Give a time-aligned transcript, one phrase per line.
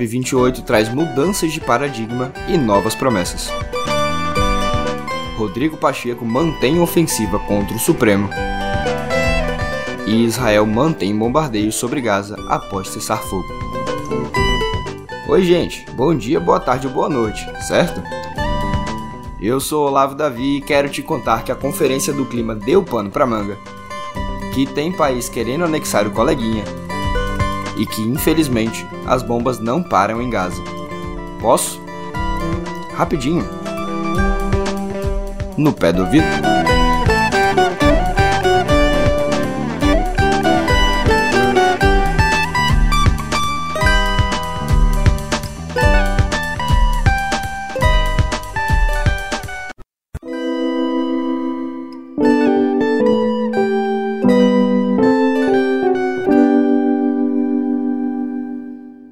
[0.00, 3.50] COP28 traz mudanças de paradigma e novas promessas.
[5.36, 8.28] Rodrigo Pacheco mantém ofensiva contra o Supremo.
[10.06, 13.48] E Israel mantém bombardeio sobre Gaza após cessar fogo.
[15.28, 15.84] Oi, gente.
[15.92, 18.02] Bom dia, boa tarde ou boa noite, certo?
[19.40, 23.10] Eu sou Olavo Davi e quero te contar que a Conferência do Clima deu pano
[23.10, 23.56] pra manga.
[24.52, 26.64] Que tem país querendo anexar o coleguinha.
[27.80, 30.62] E que, infelizmente, as bombas não param em Gaza.
[31.40, 31.80] Posso?
[32.94, 33.48] Rapidinho.
[35.56, 36.59] No pé do ouvido.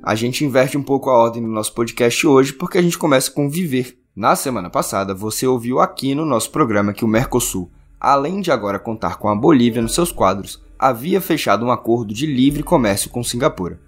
[0.09, 3.31] A gente inverte um pouco a ordem no nosso podcast hoje porque a gente começa
[3.31, 3.99] com viver.
[4.17, 7.71] Na semana passada, você ouviu aqui no nosso programa que o Mercosul,
[8.01, 12.25] além de agora contar com a Bolívia nos seus quadros, havia fechado um acordo de
[12.25, 13.79] livre comércio com Singapura.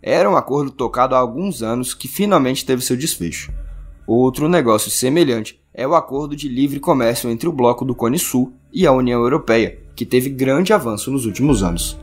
[0.00, 3.52] Era um acordo tocado há alguns anos que finalmente teve seu desfecho.
[4.06, 8.52] Outro negócio semelhante é o acordo de livre comércio entre o bloco do Cone Sul
[8.72, 11.98] e a União Europeia, que teve grande avanço nos últimos anos.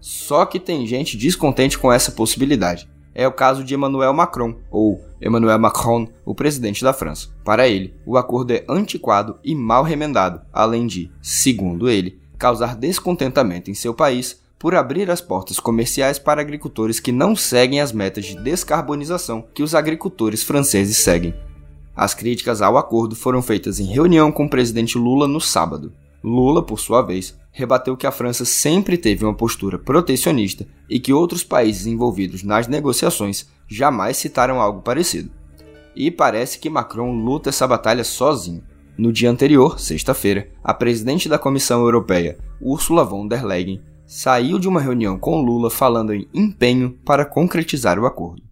[0.00, 5.02] Só que tem gente descontente com essa possibilidade é o caso de Emmanuel Macron, ou
[5.22, 7.28] Emmanuel Macron, o presidente da França.
[7.42, 13.70] Para ele, o acordo é antiquado e mal remendado, além de, segundo ele, causar descontentamento
[13.70, 18.26] em seu país por abrir as portas comerciais para agricultores que não seguem as metas
[18.26, 21.34] de descarbonização que os agricultores franceses seguem.
[21.96, 25.90] As críticas ao acordo foram feitas em reunião com o presidente Lula no sábado.
[26.26, 31.12] Lula, por sua vez, rebateu que a França sempre teve uma postura protecionista e que
[31.12, 35.30] outros países envolvidos nas negociações jamais citaram algo parecido.
[35.94, 38.64] E parece que Macron luta essa batalha sozinho.
[38.98, 44.66] No dia anterior, sexta-feira, a presidente da Comissão Europeia, Ursula von der Leyen, saiu de
[44.66, 48.42] uma reunião com Lula falando em empenho para concretizar o acordo.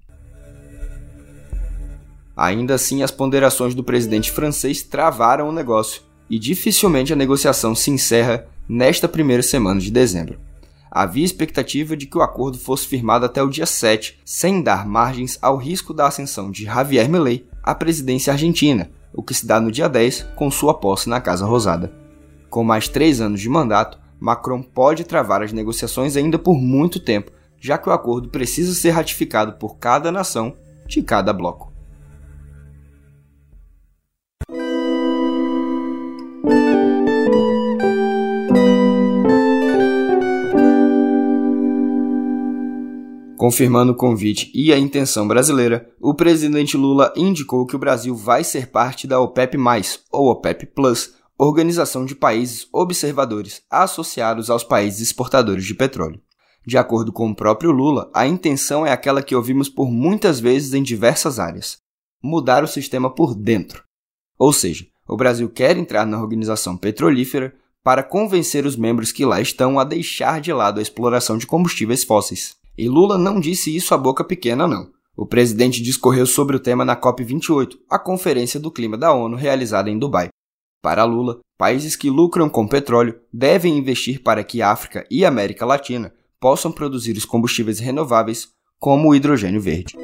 [2.37, 7.91] Ainda assim, as ponderações do presidente francês travaram o negócio e dificilmente a negociação se
[7.91, 10.39] encerra nesta primeira semana de dezembro.
[10.91, 15.39] Havia expectativa de que o acordo fosse firmado até o dia 7, sem dar margens
[15.43, 19.73] ao risco da ascensão de Javier Milei à presidência argentina, o que se dá no
[19.73, 21.93] dia 10 com sua posse na Casa Rosada.
[22.49, 27.33] Com mais três anos de mandato, Macron pode travar as negociações ainda por muito tempo,
[27.61, 31.74] já que o acordo precisa ser ratificado por cada nação de cada bloco.
[43.45, 48.43] Confirmando o convite e a intenção brasileira, o presidente Lula indicou que o Brasil vai
[48.43, 49.59] ser parte da OPEP+,
[50.11, 50.73] ou OPEP+,
[51.37, 56.23] Organização de Países Observadores associados aos países exportadores de petróleo.
[56.67, 60.73] De acordo com o próprio Lula, a intenção é aquela que ouvimos por muitas vezes
[60.73, 61.77] em diversas áreas:
[62.23, 63.85] mudar o sistema por dentro.
[64.39, 69.39] Ou seja, o Brasil quer entrar na organização petrolífera para convencer os membros que lá
[69.39, 72.64] estão a deixar de lado a exploração de combustíveis fósseis.
[72.77, 74.91] E Lula não disse isso a boca pequena, não.
[75.17, 79.89] O presidente discorreu sobre o tema na COP28, a Conferência do Clima da ONU realizada
[79.89, 80.29] em Dubai.
[80.83, 86.13] Para Lula, países que lucram com petróleo devem investir para que África e América Latina
[86.41, 88.49] possam produzir os combustíveis renováveis,
[88.79, 89.97] como o hidrogênio verde.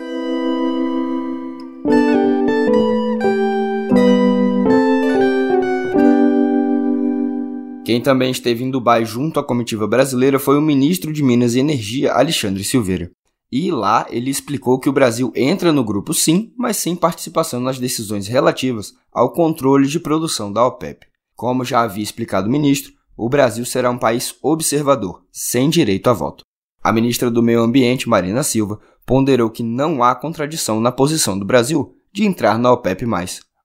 [7.91, 11.59] Quem também esteve em Dubai junto à comitiva brasileira foi o ministro de Minas e
[11.59, 13.11] Energia, Alexandre Silveira.
[13.51, 17.81] E lá ele explicou que o Brasil entra no grupo sim, mas sem participação nas
[17.81, 21.05] decisões relativas ao controle de produção da OPEP.
[21.35, 26.13] Como já havia explicado o ministro, o Brasil será um país observador, sem direito a
[26.13, 26.45] voto.
[26.81, 31.45] A ministra do Meio Ambiente, Marina Silva, ponderou que não há contradição na posição do
[31.45, 33.05] Brasil de entrar na OPEP+,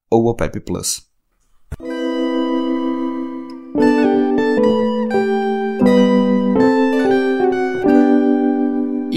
[0.10, 0.64] ou OPEP+.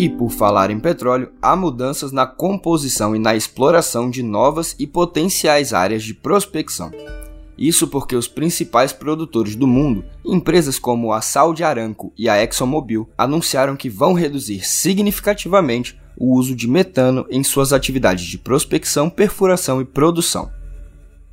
[0.01, 4.87] E por falar em petróleo, há mudanças na composição e na exploração de novas e
[4.87, 6.93] potenciais áreas de prospecção.
[7.59, 13.09] Isso porque os principais produtores do mundo, empresas como a Saudi Aramco e a ExxonMobil,
[13.19, 19.81] anunciaram que vão reduzir significativamente o uso de metano em suas atividades de prospecção, perfuração
[19.81, 20.49] e produção.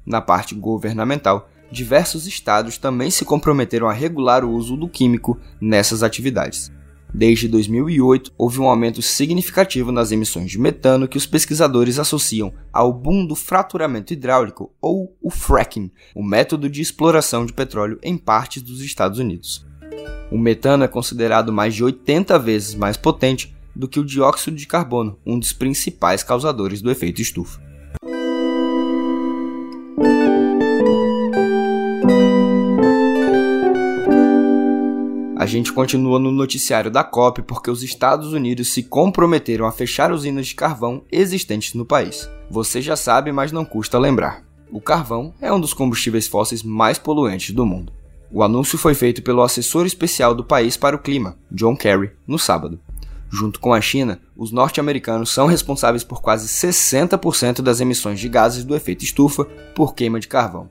[0.04, 6.02] Na parte governamental, diversos estados também se comprometeram a regular o uso do químico nessas
[6.02, 6.72] atividades.
[7.18, 12.92] Desde 2008, houve um aumento significativo nas emissões de metano que os pesquisadores associam ao
[12.92, 18.62] boom do fraturamento hidráulico ou o fracking, o método de exploração de petróleo em partes
[18.62, 19.66] dos Estados Unidos.
[20.30, 24.68] O metano é considerado mais de 80 vezes mais potente do que o dióxido de
[24.68, 27.65] carbono, um dos principais causadores do efeito estufa.
[35.56, 40.48] Gente continua no noticiário da COP porque os Estados Unidos se comprometeram a fechar usinas
[40.48, 42.30] de carvão existentes no país.
[42.50, 44.44] Você já sabe, mas não custa lembrar.
[44.72, 47.94] O carvão é um dos combustíveis fósseis mais poluentes do mundo.
[48.32, 52.38] O anúncio foi feito pelo assessor especial do país para o clima, John Kerry, no
[52.38, 52.80] sábado.
[53.30, 58.64] Junto com a China, os norte-americanos são responsáveis por quase 60% das emissões de gases
[58.64, 60.70] do efeito estufa por queima de carvão.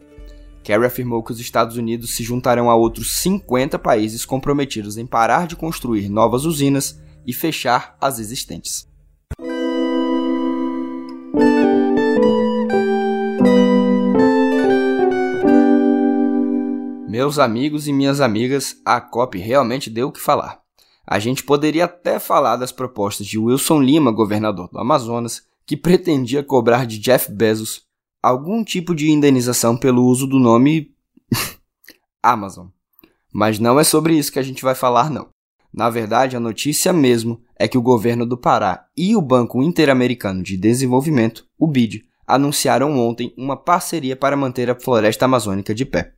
[0.64, 5.46] Kerry afirmou que os Estados Unidos se juntarão a outros 50 países comprometidos em parar
[5.46, 8.88] de construir novas usinas e fechar as existentes.
[17.06, 20.60] Meus amigos e minhas amigas, a COP realmente deu o que falar.
[21.06, 26.43] A gente poderia até falar das propostas de Wilson Lima, governador do Amazonas, que pretendia
[26.43, 27.82] cobrar de Jeff Bezos
[28.25, 30.94] algum tipo de indenização pelo uso do nome
[32.23, 32.69] Amazon.
[33.31, 35.29] Mas não é sobre isso que a gente vai falar, não.
[35.73, 40.43] Na verdade, a notícia mesmo é que o governo do Pará e o Banco Interamericano
[40.43, 46.15] de Desenvolvimento, o BID, anunciaram ontem uma parceria para manter a floresta amazônica de pé.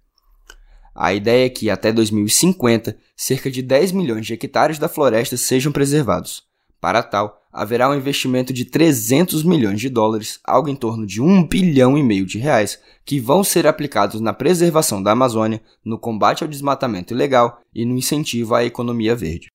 [0.94, 5.72] A ideia é que, até 2050, cerca de 10 milhões de hectares da floresta sejam
[5.72, 6.44] preservados.
[6.80, 11.48] Para tal, haverá um investimento de 300 milhões de dólares, algo em torno de 1
[11.48, 16.44] bilhão e meio de reais, que vão ser aplicados na preservação da Amazônia, no combate
[16.44, 19.48] ao desmatamento ilegal e no incentivo à economia verde.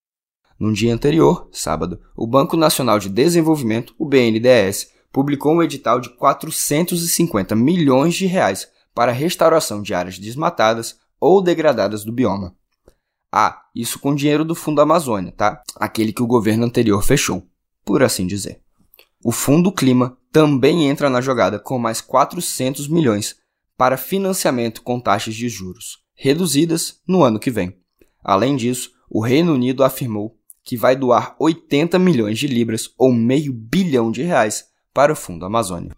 [0.60, 6.10] No dia anterior, sábado, o Banco Nacional de Desenvolvimento, o BNDES, publicou um edital de
[6.10, 12.56] 450 milhões de reais para a restauração de áreas desmatadas ou degradadas do bioma.
[13.32, 15.62] Ah, isso com dinheiro do Fundo Amazônia, tá?
[15.76, 17.46] Aquele que o governo anterior fechou
[17.86, 18.62] por assim dizer.
[19.24, 23.36] O Fundo Clima também entra na jogada com mais 400 milhões
[23.78, 27.76] para financiamento com taxas de juros reduzidas no ano que vem.
[28.24, 33.52] Além disso, o Reino Unido afirmou que vai doar 80 milhões de libras ou meio
[33.52, 35.96] bilhão de reais para o Fundo Amazônia.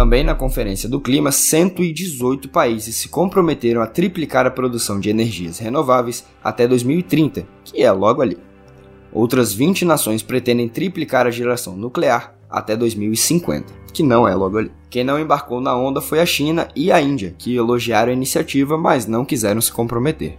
[0.00, 5.58] Também na Conferência do Clima, 118 países se comprometeram a triplicar a produção de energias
[5.58, 8.38] renováveis até 2030, que é logo ali.
[9.12, 14.72] Outras 20 nações pretendem triplicar a geração nuclear até 2050, que não é logo ali.
[14.88, 18.78] Quem não embarcou na onda foi a China e a Índia, que elogiaram a iniciativa,
[18.78, 20.38] mas não quiseram se comprometer.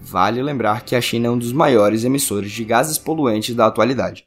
[0.00, 4.24] Vale lembrar que a China é um dos maiores emissores de gases poluentes da atualidade.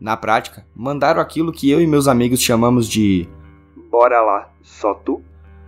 [0.00, 3.28] Na prática, mandaram aquilo que eu e meus amigos chamamos de
[3.90, 5.20] Bora lá, só tu?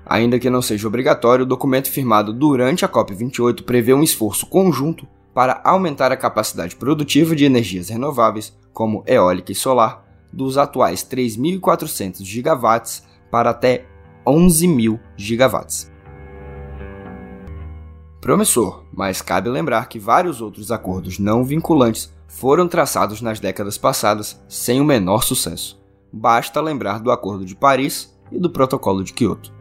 [0.06, 5.06] Ainda que não seja obrigatório, o documento firmado durante a COP28 prevê um esforço conjunto
[5.34, 12.24] para aumentar a capacidade produtiva de energias renováveis, como eólica e solar, dos atuais 3.400
[12.24, 13.86] gigawatts para até
[14.26, 15.90] 11.000 gigawatts.
[18.20, 24.40] Promissor, mas cabe lembrar que vários outros acordos não vinculantes foram traçados nas décadas passadas
[24.48, 25.82] sem o menor sucesso.
[26.12, 29.52] Basta lembrar do Acordo de Paris e do Protocolo de Kyoto.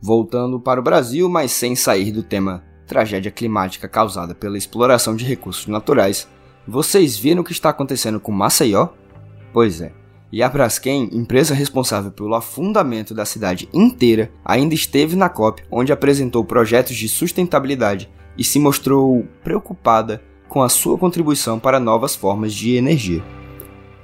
[0.00, 5.24] Voltando para o Brasil, mas sem sair do tema tragédia climática causada pela exploração de
[5.24, 6.28] recursos naturais,
[6.66, 8.88] vocês viram o que está acontecendo com Maceió?
[9.52, 9.92] Pois é.
[10.30, 15.92] E a Braskem, empresa responsável pelo afundamento da cidade inteira, ainda esteve na COP, onde
[15.92, 22.52] apresentou projetos de sustentabilidade e se mostrou preocupada com a sua contribuição para novas formas
[22.52, 23.22] de energia.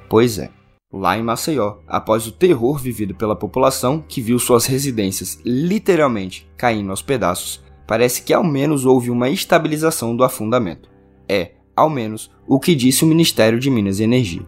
[0.09, 0.51] Pois é
[0.99, 6.91] lá em Maceió, após o terror vivido pela população que viu suas residências literalmente caindo
[6.91, 10.89] aos pedaços, parece que ao menos houve uma estabilização do afundamento.
[11.29, 14.47] É, ao menos, o que disse o Ministério de Minas e Energia.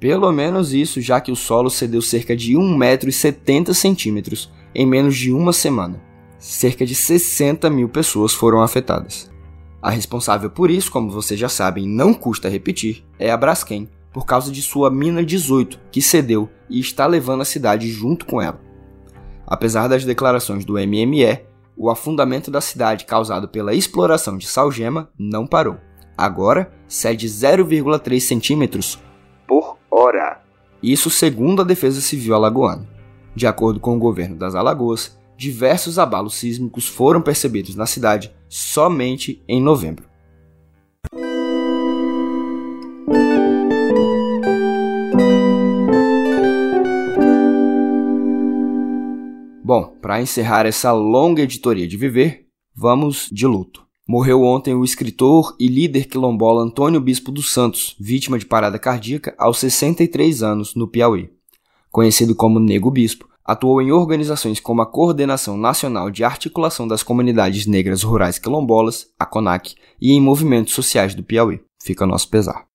[0.00, 5.52] Pelo menos isso, já que o solo cedeu cerca de 1,70m em menos de uma
[5.52, 6.00] semana.
[6.38, 9.28] Cerca de 60 mil pessoas foram afetadas.
[9.82, 14.26] A responsável por isso, como vocês já sabem, não custa repetir, é a Braskem, por
[14.26, 18.60] causa de sua mina 18, que cedeu e está levando a cidade junto com ela.
[19.46, 21.42] Apesar das declarações do MME,
[21.76, 25.76] o afundamento da cidade causado pela exploração de salgema não parou.
[26.16, 28.98] Agora cede 0,3 centímetros
[29.46, 30.42] por hora.
[30.82, 32.88] Isso segundo a Defesa Civil Alagoana.
[33.36, 39.40] De acordo com o governo das Alagoas, diversos abalos sísmicos foram percebidos na cidade somente
[39.46, 40.07] em novembro.
[50.00, 53.86] Para encerrar essa longa editoria de viver, vamos de luto.
[54.06, 59.34] Morreu ontem o escritor e líder quilombola Antônio Bispo dos Santos, vítima de parada cardíaca
[59.36, 61.30] aos 63 anos no Piauí.
[61.90, 67.66] Conhecido como Nego Bispo, atuou em organizações como a Coordenação Nacional de Articulação das Comunidades
[67.66, 71.60] Negras Rurais Quilombolas, a CONAC, e em movimentos sociais do Piauí.
[71.82, 72.66] Fica nosso pesar.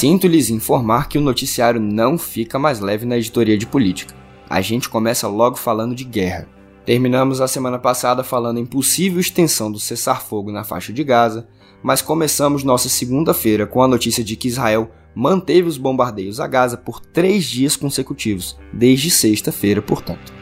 [0.00, 4.14] Sinto lhes informar que o noticiário não fica mais leve na editoria de política.
[4.48, 6.48] A gente começa logo falando de guerra.
[6.86, 11.46] Terminamos a semana passada falando em possível extensão do cessar-fogo na faixa de Gaza,
[11.82, 16.78] mas começamos nossa segunda-feira com a notícia de que Israel manteve os bombardeios a Gaza
[16.78, 20.32] por três dias consecutivos, desde sexta-feira, portanto.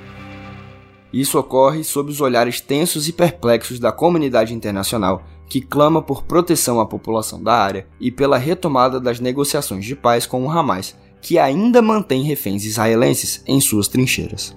[1.13, 6.81] Isso ocorre sob os olhares tensos e perplexos da comunidade internacional que clama por proteção
[6.81, 11.39] à população da área e pela retomada das negociações de paz com o Hamas, que
[11.39, 14.57] ainda mantém reféns israelenses em suas trincheiras.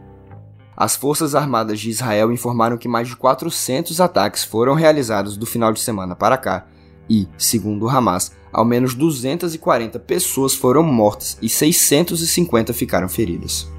[0.75, 5.71] As Forças Armadas de Israel informaram que mais de 400 ataques foram realizados do final
[5.71, 6.65] de semana para cá
[7.09, 13.69] e, segundo o Hamas, ao menos 240 pessoas foram mortas e 650 ficaram feridas.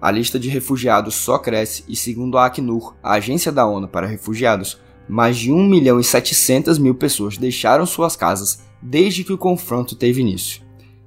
[0.00, 4.06] A lista de refugiados só cresce e, segundo a Acnur, a agência da ONU para
[4.06, 4.78] refugiados,
[5.08, 9.96] mais de 1 milhão e 700 mil pessoas deixaram suas casas desde que o confronto
[9.96, 10.62] teve início.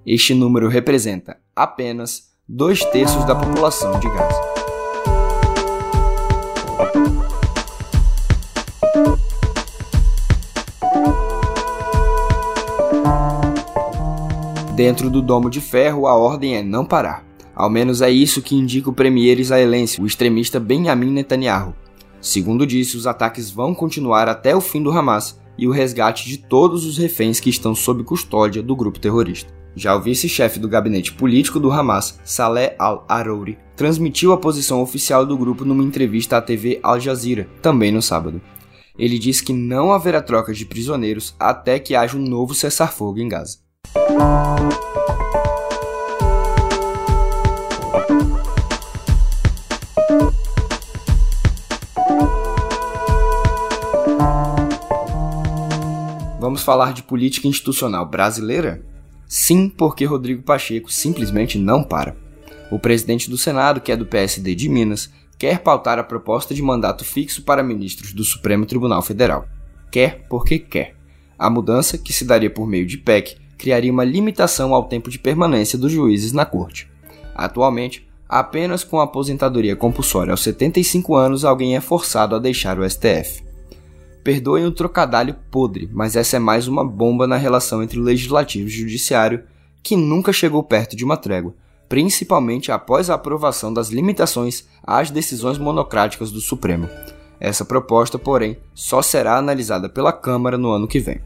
[0.06, 4.52] Este número representa apenas dois terços da população de Gaza.
[14.76, 17.24] Dentro do domo de ferro, a ordem é não parar.
[17.54, 21.76] Ao menos é isso que indica o premier israelense, o extremista Benjamin Netanyahu,
[22.22, 26.38] Segundo disse, os ataques vão continuar até o fim do Hamas e o resgate de
[26.38, 29.52] todos os reféns que estão sob custódia do grupo terrorista.
[29.76, 35.38] Já o vice-chefe do gabinete político do Hamas, Saleh al-Arouri, transmitiu a posição oficial do
[35.38, 38.42] grupo numa entrevista à TV Al Jazeera, também no sábado.
[39.00, 43.30] Ele disse que não haverá troca de prisioneiros até que haja um novo cessar-fogo em
[43.30, 43.60] Gaza.
[56.62, 58.86] Vamos falar de política institucional brasileira?
[59.28, 62.16] Sim, porque Rodrigo Pacheco simplesmente não para.
[62.70, 66.62] O presidente do Senado, que é do PSD de Minas, quer pautar a proposta de
[66.62, 69.48] mandato fixo para ministros do Supremo Tribunal Federal.
[69.92, 70.96] Quer porque quer.
[71.36, 75.18] A mudança, que se daria por meio de PEC, criaria uma limitação ao tempo de
[75.18, 76.88] permanência dos juízes na corte.
[77.34, 82.88] Atualmente, apenas com a aposentadoria compulsória aos 75 anos alguém é forçado a deixar o
[82.88, 83.50] STF.
[84.24, 88.66] Perdoem o trocadilho podre, mas essa é mais uma bomba na relação entre o legislativo
[88.66, 89.44] e o judiciário
[89.82, 91.56] que nunca chegou perto de uma trégua,
[91.90, 96.88] principalmente após a aprovação das limitações às decisões monocráticas do Supremo.
[97.40, 101.20] Essa proposta, porém, só será analisada pela Câmara no ano que vem.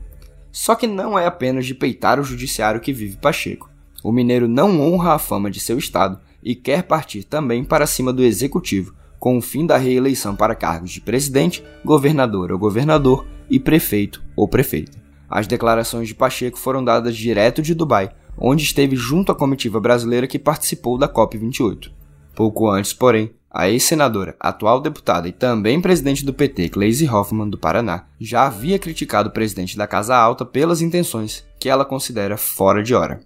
[0.49, 3.69] Só que não é apenas de peitar o judiciário que vive Pacheco.
[4.01, 8.13] O mineiro não honra a fama de seu estado e quer partir também para cima
[8.13, 13.59] do executivo, com o fim da reeleição para cargos de presidente, governador ou governador e
[13.59, 14.97] prefeito ou prefeita.
[15.29, 20.27] As declarações de Pacheco foram dadas direto de Dubai, onde esteve junto à comitiva brasileira
[20.27, 21.91] que participou da COP28.
[22.35, 27.57] Pouco antes, porém, a ex-senadora, atual deputada e também presidente do PT, Gleisi Hoffmann, do
[27.57, 32.83] Paraná, já havia criticado o presidente da Casa Alta pelas intenções que ela considera fora
[32.83, 33.21] de hora.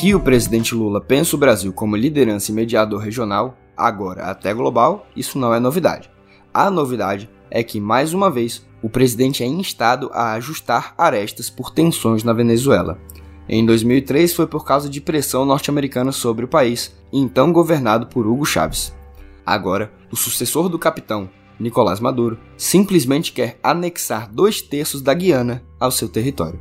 [0.00, 5.06] Que o presidente Lula pensa o Brasil como liderança e mediador regional, agora até global,
[5.14, 6.10] isso não é novidade.
[6.54, 11.70] A novidade é que, mais uma vez, o presidente é instado a ajustar arestas por
[11.70, 12.98] tensões na Venezuela.
[13.46, 18.46] Em 2003 foi por causa de pressão norte-americana sobre o país, então governado por Hugo
[18.46, 18.96] Chávez.
[19.44, 21.28] Agora, o sucessor do capitão,
[21.58, 26.58] Nicolás Maduro, simplesmente quer anexar dois terços da Guiana ao seu território.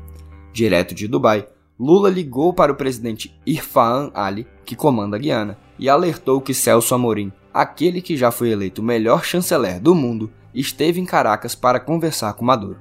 [0.52, 1.48] Direto de Dubai,
[1.80, 6.94] Lula ligou para o presidente Irfan Ali, que comanda a Guiana, e alertou que Celso
[6.94, 11.80] Amorim, aquele que já foi eleito o melhor chanceler do mundo, esteve em Caracas para
[11.80, 12.80] conversar com Maduro.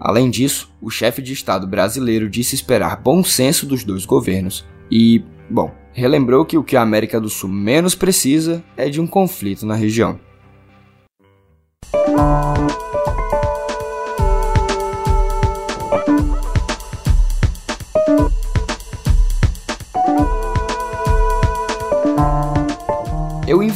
[0.00, 5.22] Além disso, o chefe de Estado brasileiro disse esperar bom senso dos dois governos e,
[5.50, 9.66] bom, relembrou que o que a América do Sul menos precisa é de um conflito
[9.66, 10.18] na região.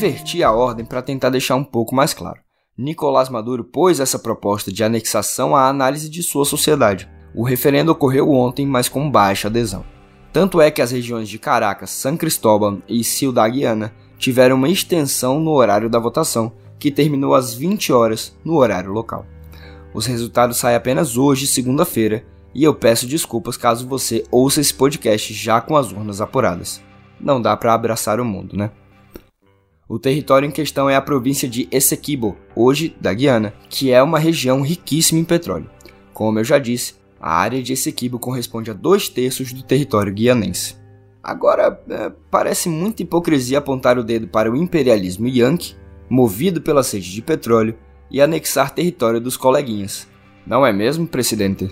[0.00, 2.40] Inverti a ordem para tentar deixar um pouco mais claro.
[2.76, 7.06] Nicolás Maduro pôs essa proposta de anexação à análise de sua sociedade.
[7.34, 9.84] O referendo ocorreu ontem, mas com baixa adesão.
[10.32, 15.38] Tanto é que as regiões de Caracas, San Cristóbal e Ciudad Guiana tiveram uma extensão
[15.38, 19.26] no horário da votação, que terminou às 20 horas no horário local.
[19.92, 25.34] Os resultados saem apenas hoje, segunda-feira, e eu peço desculpas caso você ouça esse podcast
[25.34, 26.80] já com as urnas apuradas.
[27.20, 28.70] Não dá para abraçar o mundo, né?
[29.90, 34.20] O território em questão é a província de Essequibo, hoje da Guiana, que é uma
[34.20, 35.68] região riquíssima em petróleo.
[36.14, 40.76] Como eu já disse, a área de Essequibo corresponde a dois terços do território guianense.
[41.20, 45.74] Agora, é, parece muita hipocrisia apontar o dedo para o imperialismo yankee,
[46.08, 47.76] movido pela sede de petróleo,
[48.08, 50.06] e anexar território dos coleguinhas.
[50.46, 51.68] Não é mesmo, presidente?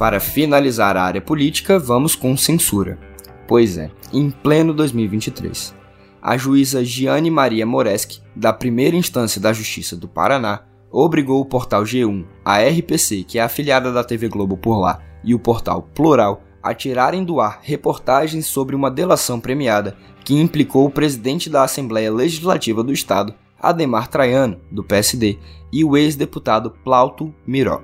[0.00, 2.98] Para finalizar a área política, vamos com censura.
[3.46, 5.74] Pois é, em pleno 2023,
[6.22, 11.82] a juíza Giane Maria Moreski, da primeira instância da Justiça do Paraná, obrigou o portal
[11.82, 16.42] G1, a RPC, que é afiliada da TV Globo por lá, e o portal Plural
[16.62, 22.10] a tirarem do ar reportagens sobre uma delação premiada que implicou o presidente da Assembleia
[22.10, 25.38] Legislativa do Estado, Ademar Traiano, do PSD,
[25.70, 27.82] e o ex-deputado Plauto Miró.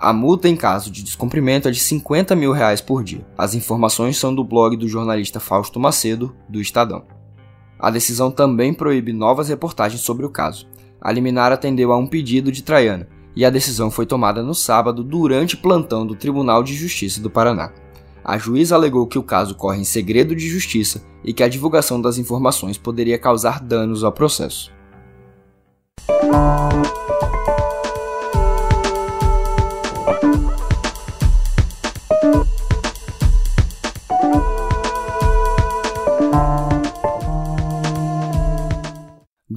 [0.00, 3.26] A multa em caso de descumprimento é de 50 mil reais por dia.
[3.36, 7.02] As informações são do blog do jornalista Fausto Macedo, do Estadão.
[7.76, 10.68] A decisão também proíbe novas reportagens sobre o caso.
[11.00, 15.02] A liminar atendeu a um pedido de Traiana, e a decisão foi tomada no sábado
[15.02, 17.72] durante plantão do Tribunal de Justiça do Paraná.
[18.24, 22.00] A juíza alegou que o caso corre em segredo de justiça e que a divulgação
[22.00, 24.70] das informações poderia causar danos ao processo.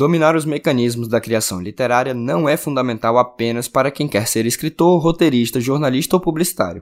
[0.02, 5.00] Dominar os mecanismos da criação literária não é fundamental apenas para quem quer ser escritor,
[5.00, 6.82] roteirista, jornalista ou publicitário.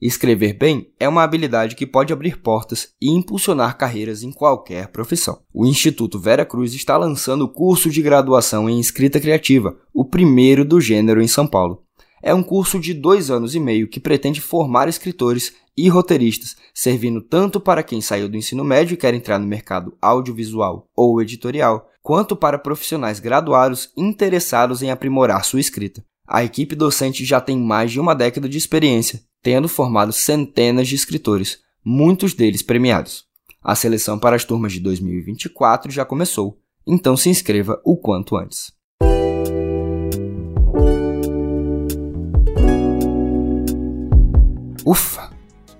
[0.00, 5.40] Escrever bem é uma habilidade que pode abrir portas e impulsionar carreiras em qualquer profissão.
[5.52, 10.64] O Instituto Vera Cruz está lançando o curso de graduação em escrita criativa, o primeiro
[10.64, 11.82] do gênero em São Paulo.
[12.22, 17.20] É um curso de dois anos e meio que pretende formar escritores e roteiristas, servindo
[17.20, 21.89] tanto para quem saiu do ensino médio e quer entrar no mercado audiovisual ou editorial,
[22.02, 26.04] quanto para profissionais graduados interessados em aprimorar sua escrita.
[26.26, 30.94] A equipe docente já tem mais de uma década de experiência, tendo formado centenas de
[30.94, 33.24] escritores, muitos deles premiados.
[33.62, 38.72] A seleção para as turmas de 2024 já começou, então se inscreva o quanto antes.
[44.86, 45.30] Ufa!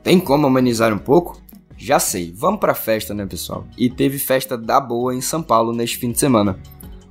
[0.02, 1.40] Tem como amenizar um pouco?
[1.80, 3.66] Já sei, vamos pra festa, né, pessoal?
[3.76, 6.60] E teve festa da boa em São Paulo neste fim de semana.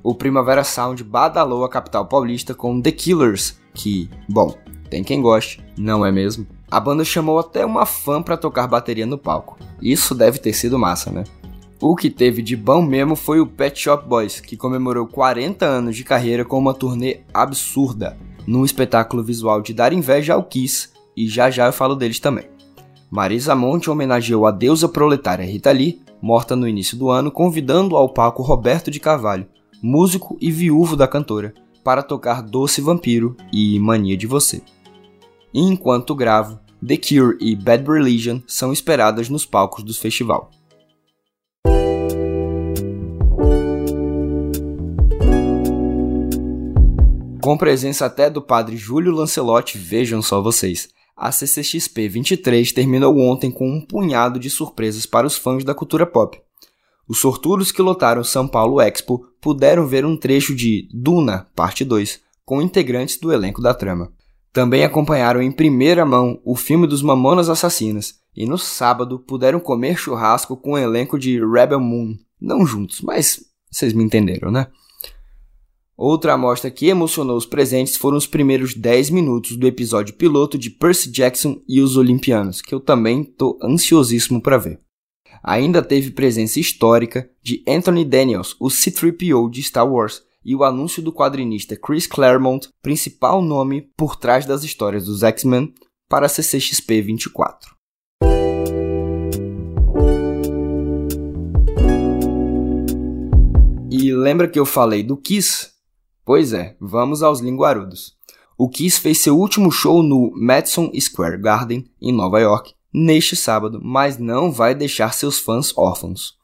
[0.00, 4.56] O Primavera Sound badalou a capital paulista com The Killers, que, bom,
[4.88, 6.46] tem quem goste, não é mesmo?
[6.70, 9.58] A banda chamou até uma fã para tocar bateria no palco.
[9.82, 11.24] Isso deve ter sido massa, né?
[11.80, 15.96] O que teve de bom mesmo foi o Pet Shop Boys, que comemorou 40 anos
[15.96, 21.26] de carreira com uma turnê absurda, num espetáculo visual de dar inveja ao Kiss, e
[21.28, 22.59] já já eu falo deles também.
[23.10, 28.08] Marisa Monte homenageou a deusa proletária Rita Lee, morta no início do ano, convidando ao
[28.08, 29.48] palco Roberto de Carvalho,
[29.82, 34.62] músico e viúvo da cantora, para tocar Doce Vampiro e Mania de Você.
[35.52, 40.48] E enquanto gravo, The Cure e Bad Religion são esperadas nos palcos do festival.
[47.42, 50.88] Com presença até do padre Júlio Lancelotti, vejam só vocês
[51.20, 56.06] a CCXP 23 terminou ontem com um punhado de surpresas para os fãs da cultura
[56.06, 56.40] pop.
[57.06, 62.20] Os sortudos que lotaram São Paulo Expo puderam ver um trecho de Duna, parte 2,
[62.42, 64.10] com integrantes do elenco da trama.
[64.50, 69.98] Também acompanharam em primeira mão o filme dos Mamonas Assassinas e no sábado puderam comer
[69.98, 72.16] churrasco com o elenco de Rebel Moon.
[72.40, 74.68] Não juntos, mas vocês me entenderam, né?
[76.02, 80.70] Outra amostra que emocionou os presentes foram os primeiros 10 minutos do episódio piloto de
[80.70, 84.80] Percy Jackson e os Olimpianos, que eu também tô ansiosíssimo para ver.
[85.42, 91.02] Ainda teve presença histórica de Anthony Daniels, o C-3PO de Star Wars, e o anúncio
[91.02, 95.74] do quadrinista Chris Claremont, principal nome por trás das histórias dos X-Men,
[96.08, 97.74] para a CCXP 24.
[103.90, 105.78] E lembra que eu falei do Kiss?
[106.30, 108.14] Pois é, vamos aos linguarudos.
[108.56, 113.80] O Kiss fez seu último show no Madison Square Garden, em Nova York, neste sábado,
[113.82, 116.34] mas não vai deixar seus fãs órfãos.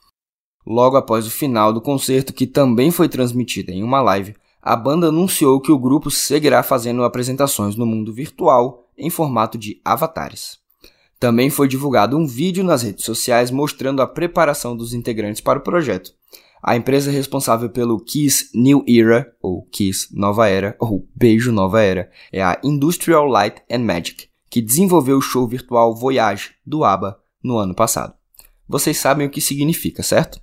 [0.67, 5.07] Logo após o final do concerto, que também foi transmitido em uma live, a banda
[5.07, 10.59] anunciou que o grupo seguirá fazendo apresentações no mundo virtual em formato de avatares.
[11.21, 15.63] Também foi divulgado um vídeo nas redes sociais mostrando a preparação dos integrantes para o
[15.63, 16.13] projeto.
[16.63, 22.11] A empresa responsável pelo Kiss New Era, ou Kiss Nova Era, ou Beijo Nova Era,
[22.33, 27.59] é a Industrial Light and Magic, que desenvolveu o show virtual Voyage do ABBA no
[27.59, 28.15] ano passado.
[28.69, 30.41] Vocês sabem o que significa, certo?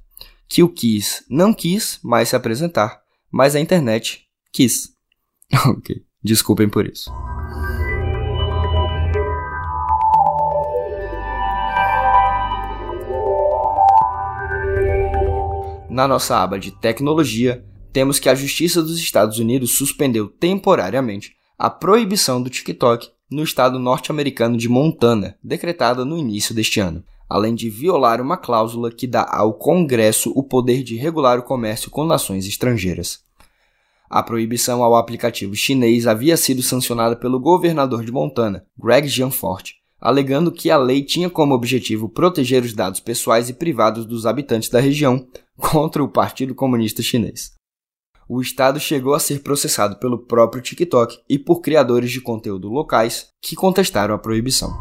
[0.47, 4.93] Que o Kiss não quis mais se apresentar, mas a internet quis.
[5.67, 7.11] ok, desculpem por isso.
[15.93, 21.69] Na nossa aba de tecnologia, temos que a Justiça dos Estados Unidos suspendeu temporariamente a
[21.69, 27.69] proibição do TikTok no estado norte-americano de Montana, decretada no início deste ano, além de
[27.69, 32.47] violar uma cláusula que dá ao Congresso o poder de regular o comércio com nações
[32.47, 33.19] estrangeiras.
[34.09, 40.51] A proibição ao aplicativo chinês havia sido sancionada pelo governador de Montana, Greg Gianforte, alegando
[40.51, 44.79] que a lei tinha como objetivo proteger os dados pessoais e privados dos habitantes da
[44.79, 45.27] região
[45.57, 47.53] contra o Partido Comunista Chinês.
[48.27, 53.27] O Estado chegou a ser processado pelo próprio TikTok e por criadores de conteúdo locais
[53.41, 54.71] que contestaram a proibição.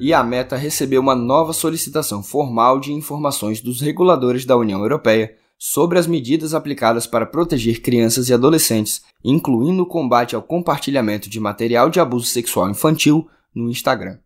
[0.00, 5.36] E a Meta recebeu uma nova solicitação formal de informações dos reguladores da União Europeia
[5.58, 11.40] sobre as medidas aplicadas para proteger crianças e adolescentes, incluindo o combate ao compartilhamento de
[11.40, 14.18] material de abuso sexual infantil no Instagram.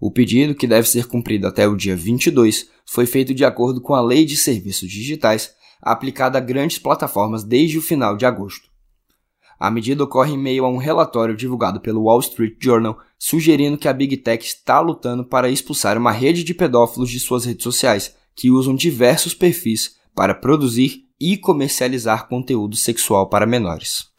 [0.00, 3.94] O pedido, que deve ser cumprido até o dia 22, foi feito de acordo com
[3.94, 8.68] a Lei de Serviços Digitais, aplicada a grandes plataformas desde o final de agosto.
[9.60, 13.86] A medida ocorre em meio a um relatório divulgado pelo Wall Street Journal sugerindo que
[13.86, 18.16] a Big Tech está lutando para expulsar uma rede de pedófilos de suas redes sociais,
[18.34, 24.10] que usam diversos perfis para produzir e comercializar conteúdo sexual para menores.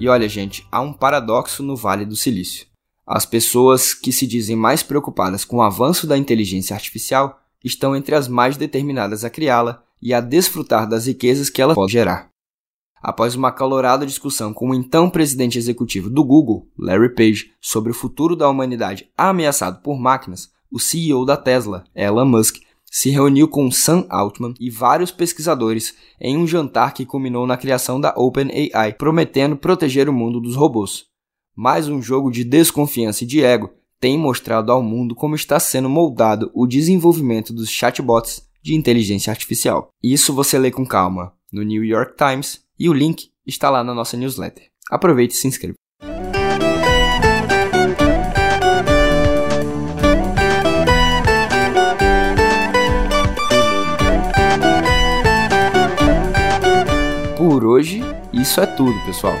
[0.00, 2.66] E olha, gente, há um paradoxo no Vale do Silício.
[3.06, 8.14] As pessoas que se dizem mais preocupadas com o avanço da inteligência artificial estão entre
[8.14, 12.29] as mais determinadas a criá-la e a desfrutar das riquezas que ela pode gerar.
[13.02, 17.94] Após uma acalorada discussão com o então presidente executivo do Google, Larry Page, sobre o
[17.94, 22.58] futuro da humanidade ameaçado por máquinas, o CEO da Tesla, Elon Musk,
[22.90, 28.00] se reuniu com Sam Altman e vários pesquisadores em um jantar que culminou na criação
[28.00, 31.04] da OpenAI, prometendo proteger o mundo dos robôs.
[31.56, 35.88] Mais um jogo de desconfiança e de ego tem mostrado ao mundo como está sendo
[35.88, 39.90] moldado o desenvolvimento dos chatbots de inteligência artificial.
[40.02, 43.92] Isso você lê com calma no New York Times e o link está lá na
[43.92, 44.70] nossa newsletter.
[44.90, 45.74] Aproveite e se inscreva.
[57.36, 59.36] Por hoje, isso é tudo, pessoal.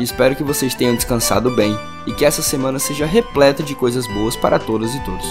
[0.00, 1.76] espero que vocês tenham descansado bem
[2.06, 5.26] e que essa semana seja repleta de coisas boas para todas e todos.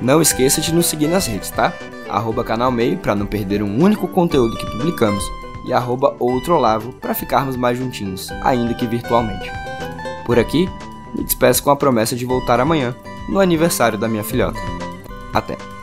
[0.00, 1.74] Não esqueça de nos seguir nas redes, tá?
[2.08, 5.24] Arroba canal Meio para não perder um único conteúdo que publicamos
[5.64, 9.50] e arroba outrolavo para ficarmos mais juntinhos, ainda que virtualmente.
[10.24, 10.68] Por aqui,
[11.14, 12.94] me despeço com a promessa de voltar amanhã,
[13.28, 14.60] no aniversário da minha filhota.
[15.32, 15.79] Até!